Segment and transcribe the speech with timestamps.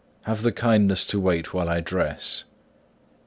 [0.21, 2.45] Have the kindness to wait while I dress."